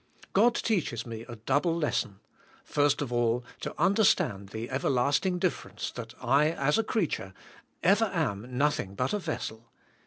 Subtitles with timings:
[0.33, 2.21] God teaches me a double lesson.
[2.63, 7.35] First of all, to understand the everlasting difference, that I as a creature,
[7.83, 9.69] ever am nothing but a vessel.